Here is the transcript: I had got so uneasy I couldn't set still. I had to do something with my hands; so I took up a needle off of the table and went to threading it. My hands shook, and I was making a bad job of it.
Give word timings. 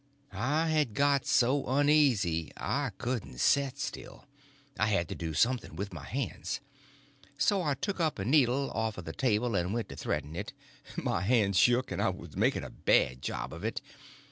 I 0.31 0.69
had 0.69 0.95
got 0.95 1.27
so 1.27 1.67
uneasy 1.67 2.51
I 2.57 2.89
couldn't 2.97 3.37
set 3.37 3.77
still. 3.77 4.25
I 4.79 4.87
had 4.87 5.07
to 5.09 5.13
do 5.15 5.35
something 5.35 5.75
with 5.75 5.93
my 5.93 6.05
hands; 6.05 6.59
so 7.37 7.61
I 7.61 7.75
took 7.75 7.99
up 7.99 8.17
a 8.17 8.25
needle 8.25 8.71
off 8.71 8.97
of 8.97 9.05
the 9.05 9.13
table 9.13 9.53
and 9.53 9.75
went 9.75 9.89
to 9.89 9.95
threading 9.95 10.35
it. 10.35 10.53
My 10.97 11.21
hands 11.21 11.57
shook, 11.59 11.91
and 11.91 12.01
I 12.01 12.09
was 12.09 12.35
making 12.35 12.63
a 12.63 12.71
bad 12.71 13.21
job 13.21 13.53
of 13.53 13.63
it. 13.63 13.79